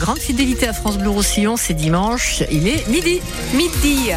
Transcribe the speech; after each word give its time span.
Grande 0.00 0.20
fidélité 0.20 0.68
à 0.68 0.72
France 0.72 0.96
Bleu 0.96 1.10
Roussillon, 1.10 1.56
c'est 1.56 1.74
dimanche, 1.74 2.44
il 2.52 2.68
est 2.68 2.86
midi. 2.86 3.20
Midi. 3.52 4.10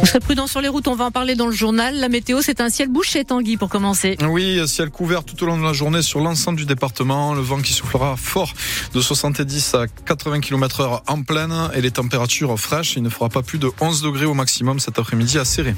Vous 0.00 0.06
serez 0.06 0.20
prudent 0.20 0.46
sur 0.46 0.62
les 0.62 0.68
routes, 0.68 0.88
on 0.88 0.94
va 0.94 1.04
en 1.04 1.10
parler 1.10 1.34
dans 1.34 1.46
le 1.46 1.52
journal. 1.52 1.96
La 1.96 2.08
météo, 2.08 2.40
c'est 2.40 2.62
un 2.62 2.70
ciel 2.70 2.88
bouché, 2.88 3.26
Tanguy, 3.26 3.58
pour 3.58 3.68
commencer. 3.68 4.16
Oui, 4.26 4.66
ciel 4.66 4.88
couvert 4.88 5.22
tout 5.22 5.40
au 5.42 5.46
long 5.46 5.58
de 5.58 5.64
la 5.64 5.74
journée 5.74 6.00
sur 6.00 6.20
l'ensemble 6.20 6.56
du 6.56 6.64
département. 6.64 7.34
Le 7.34 7.42
vent 7.42 7.60
qui 7.60 7.74
soufflera 7.74 8.16
fort 8.16 8.54
de 8.94 9.00
70 9.00 9.74
à 9.74 9.86
80 10.06 10.40
km 10.40 10.80
heure 10.80 11.02
en 11.08 11.22
pleine 11.22 11.52
et 11.74 11.82
les 11.82 11.90
températures 11.90 12.58
fraîches. 12.58 12.96
Il 12.96 13.02
ne 13.02 13.10
fera 13.10 13.28
pas 13.28 13.42
plus 13.42 13.58
de 13.58 13.70
11 13.82 14.00
degrés 14.00 14.24
au 14.24 14.34
maximum 14.34 14.80
cet 14.80 14.98
après-midi 14.98 15.38
à 15.38 15.44
Serré. 15.44 15.74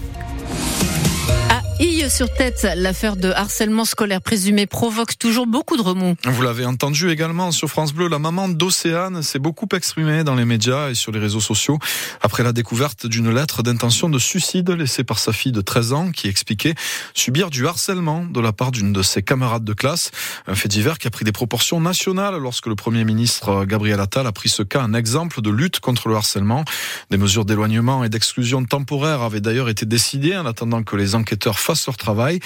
Sur 2.09 2.33
tête, 2.33 2.67
l'affaire 2.77 3.15
de 3.15 3.31
harcèlement 3.31 3.85
scolaire 3.85 4.23
présumé 4.23 4.67
provoque 4.67 5.19
toujours 5.19 5.47
beaucoup 5.47 5.77
de 5.77 5.83
remous. 5.83 6.15
Vous 6.25 6.43
l'avez 6.43 6.65
entendu 6.65 7.11
également 7.11 7.53
sur 7.53 7.69
France 7.69 7.93
Bleu, 7.93 8.09
la 8.09 8.19
maman 8.19 8.49
d'Océane 8.49 9.23
s'est 9.23 9.39
beaucoup 9.39 9.69
exprimée 9.75 10.25
dans 10.25 10.35
les 10.35 10.47
médias 10.47 10.89
et 10.89 10.95
sur 10.95 11.13
les 11.13 11.21
réseaux 11.21 11.41
sociaux 11.41 11.79
après 12.23 12.43
la 12.43 12.53
découverte 12.53 13.07
d'une 13.07 13.31
lettre 13.31 13.63
d'intention 13.63 14.09
de 14.09 14.19
suicide 14.19 14.71
laissée 14.71 15.05
par 15.05 15.19
sa 15.19 15.33
fille 15.33 15.53
de 15.53 15.61
13 15.61 15.93
ans 15.93 16.11
qui 16.11 16.29
expliquait 16.29 16.75
subir 17.13 17.51
du 17.51 17.67
harcèlement 17.67 18.25
de 18.25 18.41
la 18.41 18.53
part 18.53 18.71
d'une 18.71 18.95
de 18.95 19.03
ses 19.03 19.23
camarades 19.23 19.65
de 19.65 19.75
classe. 19.75 20.11
Un 20.47 20.55
fait 20.55 20.69
divers 20.69 20.99
qui 20.99 21.07
a 21.07 21.11
pris 21.11 21.27
des 21.27 21.33
proportions 21.33 21.81
nationales 21.81 22.37
lorsque 22.39 22.67
le 22.67 22.77
Premier 22.77 23.05
ministre 23.05 23.67
Gabriel 23.67 24.01
Attal 24.01 24.27
a 24.27 24.33
pris 24.33 24.49
ce 24.49 24.63
cas 24.63 24.81
un 24.81 24.95
exemple 24.95 25.43
de 25.43 25.51
lutte 25.51 25.81
contre 25.81 26.09
le 26.09 26.17
harcèlement. 26.17 26.65
Des 27.11 27.19
mesures 27.19 27.45
d'éloignement 27.45 28.05
et 28.05 28.09
d'exclusion 28.09 28.65
temporaire 28.65 29.21
avaient 29.21 29.43
d'ailleurs 29.43 29.69
été 29.69 29.85
décidées 29.85 30.37
en 30.37 30.47
attendant 30.47 30.83
que 30.83 30.97
les 30.97 31.15
enquêteurs 31.15 31.59
fassent 31.59 31.90
travail. 31.97 32.41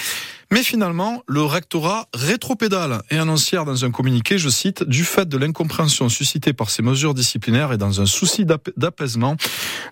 Mais 0.51 0.61
finalement, 0.61 1.23
le 1.27 1.41
rectorat 1.41 2.07
rétropédale 2.13 3.01
et 3.09 3.17
annoncière 3.17 3.65
dans 3.65 3.83
un 3.83 3.91
communiqué, 3.91 4.37
je 4.37 4.49
cite, 4.49 4.83
du 4.83 5.03
fait 5.03 5.27
de 5.27 5.37
l'incompréhension 5.37 6.07
suscitée 6.07 6.53
par 6.53 6.69
ces 6.69 6.83
mesures 6.83 7.13
disciplinaires 7.13 7.73
et 7.73 7.77
dans 7.77 7.99
un 7.99 8.05
souci 8.05 8.45
d'apaisement, 8.45 9.37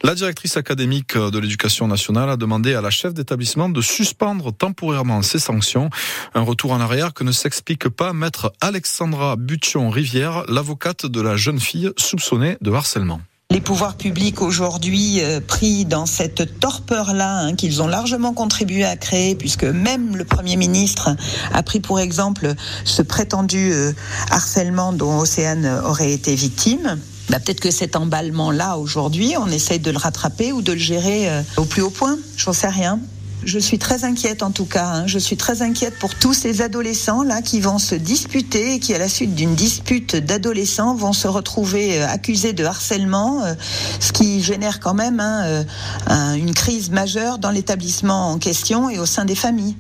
la 0.04 0.14
directrice 0.14 0.56
académique 0.56 1.18
de 1.18 1.40
l'éducation 1.40 1.88
nationale 1.88 2.30
a 2.30 2.38
demandé 2.38 2.76
à 2.76 2.82
la 2.82 2.92
chef 2.92 3.14
d'établissement 3.14 3.70
de 3.70 3.82
suspendre 3.82 4.56
temporairement 4.56 5.22
ces 5.24 5.40
sanctions. 5.40 5.90
Un 6.36 6.42
retour 6.42 6.72
en 6.72 6.80
arrière 6.80 7.14
que 7.14 7.24
ne 7.24 7.32
s'explique 7.32 7.90
pas 7.90 8.14
maître 8.14 8.54
Alexandra 8.62 9.36
Bution-Rivière, 9.36 10.44
l'avocate 10.48 11.08
de 11.08 11.22
la 11.22 11.36
jeune 11.36 11.60
fille 11.60 11.92
soupçonnée 11.98 12.58
de 12.62 12.72
harcèlement 12.72 13.22
les 13.54 13.62
pouvoirs 13.62 13.98
publics 13.98 14.42
aujourd'hui 14.42 15.22
euh, 15.22 15.40
pris 15.40 15.86
dans 15.86 16.08
cette 16.08 16.60
torpeur-là 16.60 17.38
hein, 17.38 17.56
qu'ils 17.56 17.84
ont 17.84 17.88
largement 17.88 18.34
contribué 18.34 18.84
à 18.84 18.96
créer, 18.96 19.36
puisque 19.36 19.64
même 19.64 20.18
le 20.18 20.26
Premier 20.26 20.56
ministre 20.56 21.16
a 21.54 21.62
pris 21.62 21.80
pour 21.80 22.00
exemple 22.00 22.56
ce 22.84 23.04
prétendu 23.04 23.72
euh, 23.72 23.94
harcèlement 24.32 24.92
dont 24.92 25.20
Océane 25.20 25.68
aurait 25.86 26.14
été 26.14 26.34
victime. 26.34 26.98
Bah, 27.30 27.40
Peut-être 27.40 27.60
que 27.60 27.70
cet 27.70 27.96
emballement-là, 27.96 28.80
aujourd'hui, 28.80 29.36
on 29.40 29.48
essaye 29.48 29.80
de 29.80 29.92
le 29.92 30.00
rattraper 30.00 30.52
ou 30.52 30.64
de 30.64 30.72
le 30.72 30.80
gérer 30.80 31.30
euh, 31.30 31.44
au 31.58 31.66
plus 31.66 31.84
haut 31.84 31.92
point. 31.92 32.18
J'en 32.38 32.54
sais 32.54 32.70
rien. 32.70 33.00
Je 33.46 33.60
suis 33.60 33.78
très 33.78 34.06
inquiète 34.06 34.42
en 34.42 34.52
tout 34.52 34.66
cas. 34.66 34.86
Hein. 34.86 35.08
Je 35.08 35.20
suis 35.20 35.36
très 35.36 35.62
inquiète 35.62 36.00
pour 36.00 36.16
tous 36.16 36.34
ces 36.34 36.62
adolescents 36.62 37.24
là 37.24 37.42
qui 37.42 37.60
vont 37.60 37.78
se 37.78 37.96
disputer 37.96 38.76
et 38.76 38.80
qui, 38.80 38.94
à 38.94 38.98
la 38.98 39.10
suite 39.10 39.36
d'une 39.36 39.54
dispute 39.54 40.16
d'adolescents, 40.16 40.96
vont 40.96 41.14
se 41.14 41.28
retrouver 41.28 42.02
euh, 42.02 42.08
accusés 42.08 42.54
de 42.54 42.64
harcèlement, 42.64 43.44
euh, 43.44 43.54
ce 44.00 44.14
qui 44.14 44.42
génère 44.42 44.80
quand 44.80 44.94
même 44.94 45.20
hein, 45.20 45.66
euh, 46.10 46.34
une 46.34 46.54
crise 46.54 46.90
majeure 46.90 47.38
dans 47.38 47.52
l'établissement 47.52 48.32
en 48.32 48.38
question 48.38 48.90
et 48.90 48.98
au 48.98 49.06
sein 49.06 49.26
des 49.26 49.36
familles. 49.36 49.76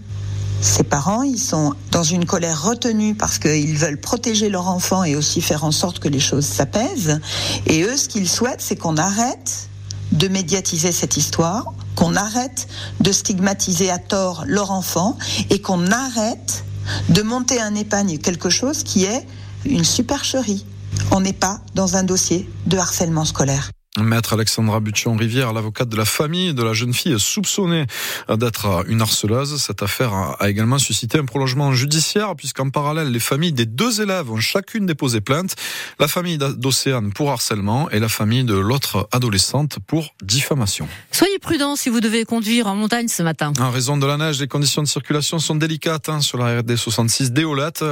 Ces 0.61 0.83
parents, 0.83 1.23
ils 1.23 1.39
sont 1.39 1.73
dans 1.91 2.03
une 2.03 2.25
colère 2.25 2.63
retenue 2.63 3.15
parce 3.15 3.37
qu'ils 3.37 3.77
veulent 3.77 3.99
protéger 3.99 4.49
leur 4.49 4.67
enfant 4.69 5.03
et 5.03 5.15
aussi 5.15 5.41
faire 5.41 5.63
en 5.63 5.71
sorte 5.71 5.99
que 5.99 6.07
les 6.07 6.21
choses 6.21 6.45
s'apaisent. 6.45 7.19
Et 7.67 7.83
eux, 7.83 7.97
ce 7.97 8.07
qu'ils 8.07 8.29
souhaitent, 8.29 8.61
c'est 8.61 8.77
qu'on 8.77 8.97
arrête 8.97 9.69
de 10.13 10.27
médiatiser 10.27 10.91
cette 10.91 11.17
histoire, 11.17 11.73
qu'on 11.95 12.15
arrête 12.15 12.67
de 12.99 13.11
stigmatiser 13.11 13.89
à 13.89 13.97
tort 13.99 14.43
leur 14.47 14.71
enfant 14.71 15.17
et 15.49 15.61
qu'on 15.61 15.91
arrête 15.91 16.63
de 17.09 17.21
monter 17.21 17.61
un 17.61 17.75
épargne 17.75 18.17
quelque 18.17 18.49
chose 18.49 18.83
qui 18.83 19.05
est 19.05 19.25
une 19.65 19.83
supercherie. 19.83 20.65
On 21.11 21.21
n'est 21.21 21.33
pas 21.33 21.61
dans 21.75 21.95
un 21.95 22.03
dossier 22.03 22.49
de 22.65 22.77
harcèlement 22.77 23.25
scolaire. 23.25 23.71
Maître 24.01 24.33
Alexandra 24.33 24.79
Bution-Rivière, 24.79 25.53
l'avocate 25.53 25.87
de 25.87 25.95
la 25.95 26.05
famille 26.05 26.55
de 26.55 26.63
la 26.63 26.73
jeune 26.73 26.95
fille 26.95 27.19
soupçonnée 27.19 27.85
d'être 28.27 28.85
une 28.87 29.01
harceleuse. 29.01 29.61
Cette 29.61 29.83
affaire 29.83 30.13
a 30.39 30.49
également 30.49 30.79
suscité 30.79 31.19
un 31.19 31.25
prolongement 31.25 31.73
judiciaire 31.73 32.35
puisqu'en 32.35 32.71
parallèle, 32.71 33.11
les 33.11 33.19
familles 33.19 33.51
des 33.51 33.67
deux 33.67 34.01
élèves 34.01 34.31
ont 34.31 34.39
chacune 34.39 34.87
déposé 34.87 35.21
plainte. 35.21 35.55
La 35.99 36.07
famille 36.07 36.39
d'Océane 36.39 37.13
pour 37.13 37.29
harcèlement 37.29 37.87
et 37.91 37.99
la 37.99 38.09
famille 38.09 38.43
de 38.43 38.55
l'autre 38.55 39.07
adolescente 39.11 39.77
pour 39.85 40.15
diffamation. 40.23 40.87
Soyez 41.11 41.37
prudents 41.37 41.75
si 41.75 41.89
vous 41.89 41.99
devez 41.99 42.25
conduire 42.25 42.65
en 42.65 42.75
montagne 42.75 43.07
ce 43.07 43.21
matin. 43.21 43.53
En 43.59 43.69
raison 43.69 43.97
de 43.97 44.07
la 44.07 44.17
neige, 44.17 44.39
les 44.39 44.47
conditions 44.47 44.81
de 44.81 44.87
circulation 44.87 45.37
sont 45.37 45.55
délicates 45.55 46.09
hein, 46.09 46.19
sur 46.19 46.39
la 46.39 46.61
RD 46.61 46.75
66 46.75 47.31
d'Éolette. 47.31 47.83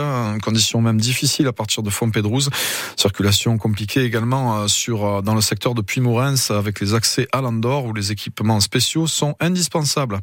Conditions 0.42 0.82
même 0.82 1.00
difficiles 1.00 1.46
à 1.46 1.54
partir 1.54 1.84
de 1.84 1.92
Fontpédrouse. 1.92 2.50
Circulation 2.96 3.60
compliquée 3.60 4.04
également 4.04 4.58
euh, 4.58 4.68
sur, 4.68 5.06
euh, 5.06 5.22
dans 5.22 5.36
le 5.36 5.42
secteur 5.42 5.76
de 5.76 5.82
Puy-Morens 5.92 6.52
avec 6.52 6.80
les 6.80 6.94
accès 6.94 7.28
à 7.34 7.42
l'Andorre 7.42 7.84
où 7.84 7.94
les 7.94 8.14
équipements 8.14 8.62
spéciaux 8.62 9.08
sont 9.08 9.36
indispensables. 9.42 10.22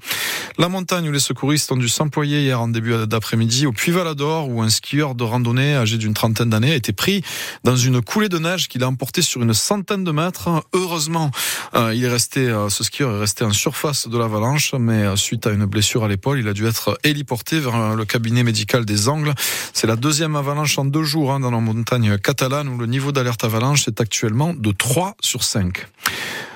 La 0.57 0.71
montagne 0.71 1.07
où 1.11 1.13
les 1.13 1.21
secouristes 1.21 1.71
ont 1.71 1.77
dû 1.77 1.91
s'employer 1.91 2.41
hier 2.41 2.59
en 2.59 2.69
début 2.69 3.07
d'après-midi 3.07 3.67
au 3.67 3.73
Puy-Valador 3.73 4.49
où 4.49 4.63
un 4.63 4.71
skieur 4.71 5.15
de 5.15 5.25
randonnée 5.25 5.75
âgé 5.75 5.99
d'une 5.99 6.15
trentaine 6.15 6.49
d'années 6.49 6.73
a 6.73 6.75
été 6.75 6.95
pris 6.95 7.23
dans 7.65 7.77
une 7.77 8.01
coulée 8.01 8.31
de 8.31 8.39
neige 8.39 8.69
qu'il 8.69 8.83
a 8.83 8.89
emporté 8.89 9.21
sur 9.21 9.43
une 9.43 9.53
centaine 9.53 10.05
de 10.05 10.11
mètres. 10.11 10.49
Heureusement, 10.73 11.31
euh, 11.75 11.93
il 11.95 12.03
est 12.03 12.09
resté, 12.09 12.49
euh, 12.49 12.71
ce 12.71 12.83
skieur 12.83 13.15
est 13.17 13.21
resté 13.21 13.45
en 13.45 13.53
surface 13.53 14.09
de 14.09 14.17
l'avalanche, 14.17 14.73
mais 14.73 15.03
euh, 15.03 15.17
suite 15.17 15.47
à 15.47 15.51
une 15.51 15.67
blessure 15.67 16.03
à 16.03 16.09
l'épaule, 16.09 16.39
il 16.39 16.49
a 16.49 16.55
dû 16.55 16.67
être 16.67 16.99
héliporté 17.05 17.61
vers 17.61 17.95
le 17.95 18.05
cabinet 18.07 18.43
médical 18.43 18.87
des 18.87 19.11
Angles. 19.11 19.35
C'est 19.75 19.87
la 19.87 19.97
deuxième 19.97 20.35
avalanche 20.35 20.79
en 20.79 20.87
deux 20.87 21.05
jours 21.05 21.31
hein, 21.31 21.41
dans 21.41 21.51
la 21.51 21.61
montagne 21.61 22.17
catalane 22.17 22.69
où 22.69 22.79
le 22.79 22.87
niveau 22.87 23.13
d'alerte 23.13 23.45
avalanche 23.45 23.87
est 23.87 24.01
actuellement 24.01 24.55
de 24.55 24.73
3 24.73 25.15
sur 25.21 25.45
5. 25.45 25.58
Senk. 25.59 25.89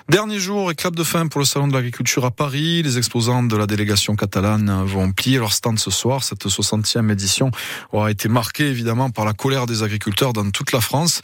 Dernier 0.08 0.40
jour 0.40 0.70
et 0.70 0.74
clap 0.74 0.96
de 0.96 1.04
fin 1.04 1.28
pour 1.28 1.38
le 1.38 1.44
Salon 1.44 1.68
de 1.68 1.74
l'Agriculture 1.74 2.24
à 2.24 2.32
Paris. 2.32 2.82
Les 2.82 2.98
exposants 2.98 3.44
de 3.44 3.56
la 3.56 3.66
délégation 3.66 4.16
catalane 4.16 4.82
vont 4.84 5.12
plier 5.12 5.38
leur 5.38 5.52
stand 5.52 5.78
ce 5.78 5.92
soir. 5.92 6.24
Cette 6.24 6.44
60e 6.44 7.10
édition 7.10 7.52
aura 7.92 8.10
été 8.10 8.28
marquée 8.28 8.66
évidemment 8.66 9.10
par 9.10 9.24
la 9.24 9.32
colère 9.32 9.66
des 9.66 9.84
agriculteurs 9.84 10.32
dans 10.32 10.50
toute 10.50 10.72
la 10.72 10.80
France, 10.80 11.22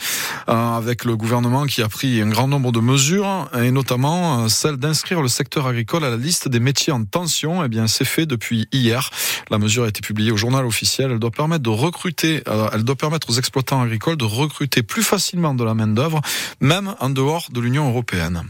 euh, 0.49 0.53
avec 0.53 1.05
le 1.05 1.17
gouvernement 1.17 1.67
qui 1.67 1.83
a 1.83 1.89
pris 1.89 2.23
un 2.23 2.29
grand 2.29 2.47
nombre 2.47 2.71
de 2.71 2.79
mesures, 2.79 3.51
et 3.61 3.73
notamment 3.73 4.45
euh, 4.45 4.49
celle 4.49 4.77
d'inscrire 4.77 5.23
le 5.23 5.29
secteur 5.29 5.67
agricole 5.67 6.05
à 6.05 6.11
la 6.11 6.17
liste 6.17 6.49
des 6.49 6.61
métiers 6.61 6.93
en 6.93 7.05
tension. 7.05 7.65
Eh 7.65 7.69
bien, 7.69 7.89
c'est 7.89 8.05
fait 8.05 8.27
depuis 8.27 8.69
hier. 8.71 9.11
La 9.51 9.59
mesure 9.59 9.85
a 9.85 9.89
été 9.89 10.03
publiée 10.03 10.31
au 10.31 10.37
journal 10.37 10.65
officiel. 10.65 11.11
Elle 11.11 11.19
doit 11.19 11.33
permettre 11.33 11.65
de 11.65 11.71
recruter, 11.71 12.45
euh, 12.47 12.69
elle 12.73 12.85
doit 12.85 12.97
permettre 12.97 13.29
aux 13.29 13.35
exploitants 13.35 13.83
agricoles 13.83 14.17
de 14.17 14.25
recruter 14.25 14.85
plus 14.85 15.03
facilement 15.03 15.55
de 15.55 15.65
la 15.65 15.75
main 15.75 15.89
d'œuvre, 15.89 16.21
même 16.61 16.95
en 17.01 17.11
dehors 17.11 17.49
de 17.51 17.61
l'Union 17.61 17.89
européenne. 17.89 18.45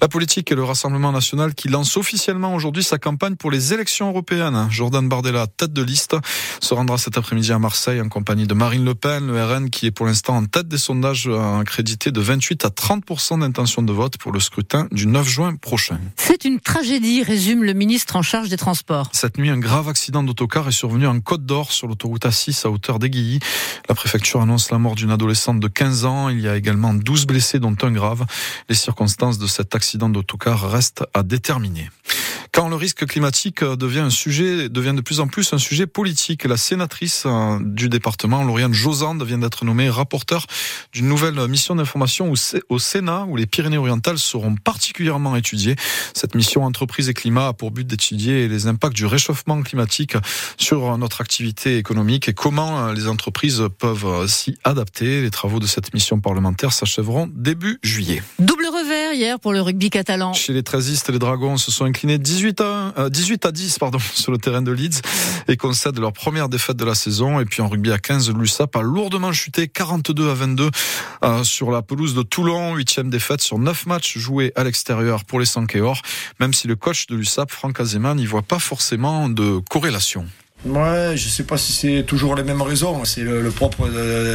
La 0.00 0.06
politique 0.06 0.52
et 0.52 0.54
le 0.54 0.62
Rassemblement 0.62 1.10
national 1.10 1.54
qui 1.54 1.66
lance 1.68 1.96
officiellement 1.96 2.54
aujourd'hui 2.54 2.84
sa 2.84 2.98
campagne 2.98 3.34
pour 3.34 3.50
les 3.50 3.74
élections 3.74 4.08
européennes. 4.08 4.68
Jordan 4.70 5.08
Bardella, 5.08 5.48
tête 5.48 5.72
de 5.72 5.82
liste, 5.82 6.14
se 6.60 6.72
rendra 6.72 6.98
cet 6.98 7.18
après-midi 7.18 7.50
à 7.50 7.58
Marseille 7.58 8.00
en 8.00 8.08
compagnie 8.08 8.46
de 8.46 8.54
Marine 8.54 8.84
Le 8.84 8.94
Pen, 8.94 9.26
le 9.26 9.44
RN 9.44 9.70
qui 9.70 9.86
est 9.86 9.90
pour 9.90 10.06
l'instant 10.06 10.36
en 10.36 10.44
tête 10.44 10.68
des 10.68 10.78
sondages 10.78 11.28
accrédité 11.28 12.12
de 12.12 12.20
28 12.20 12.64
à 12.64 12.68
30% 12.68 13.40
d'intention 13.40 13.82
de 13.82 13.92
vote 13.92 14.18
pour 14.18 14.30
le 14.30 14.38
scrutin 14.38 14.86
du 14.92 15.08
9 15.08 15.28
juin 15.28 15.56
prochain. 15.56 15.98
C'est 16.14 16.44
une 16.44 16.60
tragédie, 16.60 17.24
résume 17.24 17.64
le 17.64 17.72
ministre 17.72 18.14
en 18.14 18.22
charge 18.22 18.48
des 18.48 18.56
Transports. 18.56 19.08
Cette 19.12 19.36
nuit, 19.36 19.50
un 19.50 19.58
grave 19.58 19.88
accident 19.88 20.22
d'autocar 20.22 20.68
est 20.68 20.72
survenu 20.72 21.08
en 21.08 21.18
Côte 21.18 21.44
d'Or 21.44 21.72
sur 21.72 21.88
l'autoroute 21.88 22.24
A6 22.24 22.66
à 22.66 22.70
hauteur 22.70 23.00
d'Aiguilly. 23.00 23.40
La 23.88 23.96
préfecture 23.96 24.40
annonce 24.40 24.70
la 24.70 24.78
mort 24.78 24.94
d'une 24.94 25.10
adolescente 25.10 25.58
de 25.58 25.68
15 25.68 26.04
ans. 26.04 26.28
Il 26.28 26.40
y 26.40 26.46
a 26.46 26.56
également 26.56 26.94
12 26.94 27.26
blessés 27.26 27.58
dont 27.58 27.76
un 27.82 27.90
grave. 27.90 28.24
Les 28.68 28.76
circonstances 28.76 29.38
de 29.38 29.46
cet 29.48 29.74
accident 29.74 29.87
accident 29.88 30.10
d'autocar 30.10 30.70
reste 30.70 31.02
à 31.14 31.22
déterminer. 31.22 31.88
Quand 32.58 32.68
le 32.68 32.74
risque 32.74 33.06
climatique 33.06 33.62
devient 33.62 34.00
un 34.00 34.10
sujet, 34.10 34.68
devient 34.68 34.92
de 34.92 35.00
plus 35.00 35.20
en 35.20 35.28
plus 35.28 35.52
un 35.52 35.58
sujet 35.58 35.86
politique, 35.86 36.42
la 36.42 36.56
sénatrice 36.56 37.22
euh, 37.24 37.60
du 37.62 37.88
département, 37.88 38.42
Lauriane 38.42 38.72
Josande, 38.72 39.22
vient 39.22 39.38
d'être 39.38 39.64
nommée 39.64 39.88
rapporteur 39.88 40.44
d'une 40.92 41.06
nouvelle 41.06 41.46
mission 41.46 41.76
d'information 41.76 42.32
au 42.68 42.78
Sénat, 42.80 43.26
où 43.28 43.36
les 43.36 43.46
Pyrénées-Orientales 43.46 44.18
seront 44.18 44.56
particulièrement 44.56 45.36
étudiées. 45.36 45.76
Cette 46.14 46.34
mission 46.34 46.64
entreprise 46.64 47.08
et 47.08 47.14
climat 47.14 47.46
a 47.46 47.52
pour 47.52 47.70
but 47.70 47.86
d'étudier 47.86 48.48
les 48.48 48.66
impacts 48.66 48.96
du 48.96 49.06
réchauffement 49.06 49.62
climatique 49.62 50.16
sur 50.56 50.98
notre 50.98 51.20
activité 51.20 51.78
économique 51.78 52.28
et 52.28 52.34
comment 52.34 52.88
euh, 52.88 52.92
les 52.92 53.06
entreprises 53.06 53.62
peuvent 53.78 54.26
s'y 54.26 54.58
adapter. 54.64 55.22
Les 55.22 55.30
travaux 55.30 55.60
de 55.60 55.66
cette 55.68 55.94
mission 55.94 56.18
parlementaire 56.18 56.72
s'achèveront 56.72 57.30
début 57.32 57.78
juillet. 57.84 58.20
Double 58.40 58.66
revers 58.66 59.12
hier 59.12 59.38
pour 59.38 59.52
le 59.52 59.60
rugby 59.60 59.90
catalan. 59.90 60.32
Chez 60.32 60.52
les 60.52 60.64
13 60.64 61.04
les 61.10 61.20
Dragons 61.20 61.56
se 61.56 61.70
sont 61.70 61.84
inclinés 61.84 62.18
18 62.18 62.47
à, 62.60 63.10
18 63.10 63.46
à 63.46 63.52
10 63.52 63.78
pardon, 63.78 63.98
sur 64.14 64.32
le 64.32 64.38
terrain 64.38 64.62
de 64.62 64.72
Leeds 64.72 65.00
et 65.48 65.56
concèdent 65.56 65.98
leur 65.98 66.12
première 66.12 66.48
défaite 66.48 66.76
de 66.76 66.84
la 66.84 66.94
saison. 66.94 67.40
Et 67.40 67.44
puis 67.44 67.62
en 67.62 67.68
rugby 67.68 67.92
à 67.92 67.98
15, 67.98 68.32
l'USAP 68.32 68.76
a 68.76 68.82
lourdement 68.82 69.32
chuté 69.32 69.68
42 69.68 70.30
à 70.30 70.34
22 70.34 70.70
euh, 71.24 71.44
sur 71.44 71.70
la 71.70 71.82
pelouse 71.82 72.14
de 72.14 72.22
Toulon. 72.22 72.74
Huitième 72.74 73.10
défaite 73.10 73.40
sur 73.40 73.58
neuf 73.58 73.86
matchs 73.86 74.18
joués 74.18 74.52
à 74.56 74.64
l'extérieur 74.64 75.24
pour 75.24 75.40
les 75.40 75.46
Sankéors, 75.46 76.02
même 76.40 76.52
si 76.52 76.66
le 76.66 76.76
coach 76.76 77.06
de 77.06 77.16
l'USAP, 77.16 77.50
Franck 77.50 77.80
Azema, 77.80 78.14
n'y 78.14 78.26
voit 78.26 78.42
pas 78.42 78.58
forcément 78.58 79.28
de 79.28 79.60
corrélation. 79.68 80.26
Ouais, 80.66 81.12
je 81.14 81.28
sais 81.28 81.44
pas 81.44 81.56
si 81.56 81.72
c'est 81.72 82.02
toujours 82.02 82.34
les 82.34 82.42
mêmes 82.42 82.62
raisons. 82.62 83.04
C'est 83.04 83.22
le, 83.22 83.50
propre 83.50 83.88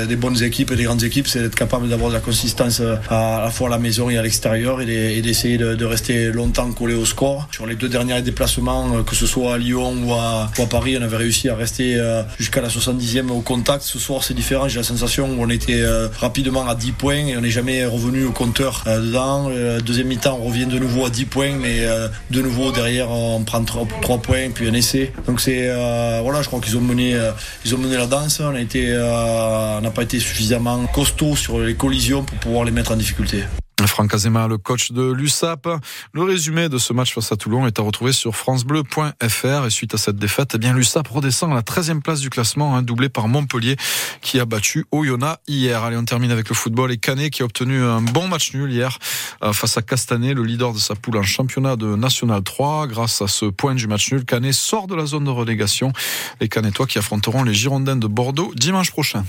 des 0.08 0.16
bonnes 0.16 0.42
équipes 0.42 0.72
et 0.72 0.76
des 0.76 0.84
grandes 0.84 1.04
équipes, 1.04 1.28
c'est 1.28 1.42
d'être 1.42 1.56
capable 1.56 1.90
d'avoir 1.90 2.10
de 2.10 2.16
la 2.16 2.22
consistance 2.22 2.82
à, 3.10 3.42
la 3.44 3.52
fois 3.52 3.68
à 3.68 3.72
la 3.72 3.78
maison 3.78 4.10
et 4.10 4.18
à 4.18 4.22
l'extérieur 4.22 4.82
et 4.82 5.22
d'essayer 5.22 5.58
de, 5.58 5.86
rester 5.86 6.32
longtemps 6.32 6.72
collé 6.72 6.96
au 6.96 7.06
score. 7.06 7.48
Sur 7.52 7.68
les 7.68 7.76
deux 7.76 7.90
derniers 7.90 8.22
déplacements, 8.22 9.04
que 9.04 9.16
ce 9.16 9.26
soit 9.26 9.56
à 9.56 9.58
Lyon 9.58 9.96
ou 10.06 10.14
à, 10.14 10.50
Paris, 10.70 10.98
on 10.98 11.04
avait 11.04 11.18
réussi 11.18 11.50
à 11.50 11.56
rester 11.56 11.96
euh, 11.98 12.24
jusqu'à 12.40 12.62
la 12.62 12.70
70e 12.70 13.30
au 13.30 13.42
contact. 13.42 13.84
Ce 13.84 14.00
soir, 14.00 14.24
c'est 14.24 14.34
différent. 14.34 14.68
J'ai 14.70 14.78
la 14.78 14.84
sensation 14.84 15.36
qu'on 15.36 15.50
était 15.50 15.82
euh, 15.82 16.08
rapidement 16.20 16.68
à 16.68 16.74
10 16.74 16.94
points 16.94 17.28
et 17.28 17.38
on 17.38 17.42
n'est 17.42 17.50
jamais 17.50 17.86
revenu 17.86 18.24
au 18.24 18.32
compteur 18.32 18.84
euh, 18.88 19.00
dedans. 19.02 19.52
Deuxième 19.86 20.08
mi-temps, 20.08 20.40
on 20.42 20.46
revient 20.46 20.66
de 20.66 20.80
nouveau 20.80 21.06
à 21.06 21.10
10 21.10 21.26
points, 21.26 21.56
mais 21.60 21.86
de 22.32 22.42
nouveau 22.42 22.72
derrière, 22.72 23.12
on 23.12 23.44
prend 23.44 23.64
3, 23.64 24.18
points 24.20 24.50
puis 24.54 24.68
un 24.68 24.74
essai. 24.74 25.12
Donc 25.28 25.42
c'est 25.42 25.70
euh, 26.13 26.13
voilà, 26.22 26.42
je 26.42 26.48
crois 26.48 26.60
qu'ils 26.60 26.78
ont 26.78 26.82
mené, 26.82 27.16
euh, 27.16 27.32
ils 27.66 27.74
ont 27.76 27.78
mené 27.78 27.98
la 27.98 28.08
danse. 28.08 28.40
On 28.40 28.54
euh, 28.54 29.82
n'a 29.82 29.92
pas 29.92 30.04
été 30.04 30.20
suffisamment 30.20 30.86
costaud 30.88 31.36
sur 31.36 31.60
les 31.60 31.76
collisions 31.76 32.24
pour 32.24 32.38
pouvoir 32.38 32.66
les 32.66 32.72
mettre 32.72 32.92
en 32.92 32.96
difficulté. 32.96 33.44
Franck 33.88 34.14
Azema, 34.14 34.48
le 34.48 34.58
coach 34.58 34.92
de 34.92 35.12
l'USAP. 35.12 35.68
Le 36.14 36.24
résumé 36.24 36.70
de 36.70 36.78
ce 36.78 36.94
match 36.94 37.14
face 37.14 37.32
à 37.32 37.36
Toulon 37.36 37.68
est 37.68 37.80
à 37.80 37.82
retrouver 37.82 38.12
sur 38.12 38.36
francebleu.fr. 38.36 39.66
Et 39.66 39.70
suite 39.70 39.94
à 39.94 39.98
cette 39.98 40.18
défaite, 40.18 40.52
eh 40.56 40.58
bien, 40.58 40.74
l'USAP 40.74 41.08
redescend 41.08 41.52
à 41.52 41.56
la 41.56 41.62
13e 41.62 42.02
place 42.02 42.20
du 42.20 42.30
classement, 42.30 42.76
hein, 42.76 42.82
doublé 42.82 43.10
par 43.10 43.28
Montpellier, 43.28 43.76
qui 44.22 44.40
a 44.40 44.46
battu 44.46 44.86
Oyonnax 44.92 45.42
hier. 45.48 45.84
Allez, 45.84 45.98
on 45.98 46.06
termine 46.06 46.32
avec 46.32 46.50
le 46.50 46.56
football 46.56 46.92
et 46.92 46.98
Canet, 46.98 47.30
qui 47.30 47.42
a 47.42 47.46
obtenu 47.46 47.84
un 47.84 48.02
bon 48.02 48.28
match 48.28 48.54
nul 48.54 48.72
hier 48.72 48.98
euh, 49.44 49.54
face 49.54 49.78
à 49.78 49.82
Castanet, 49.82 50.34
le 50.34 50.44
leader 50.44 50.74
de 50.74 50.80
sa 50.80 50.96
poule 50.96 51.18
en 51.18 51.24
championnat 51.24 51.76
de 51.76 51.96
National 51.96 52.44
3. 52.44 52.88
Grâce 52.88 53.22
à 53.22 53.28
ce 53.28 53.46
point 53.46 53.76
du 53.76 53.88
match 53.88 54.12
nul, 54.12 54.26
Canet 54.26 54.54
sort 54.54 54.88
de 54.88 54.96
la 54.96 55.06
zone 55.06 55.26
de 55.26 55.30
relégation. 55.30 55.92
Les 56.42 56.50
Canetois 56.50 56.88
qui 56.88 56.98
affronteront 56.98 57.44
les 57.44 57.54
Girondins 57.54 57.96
de 57.96 58.08
Bordeaux 58.08 58.52
dimanche 58.56 58.92
prochain. 58.92 59.24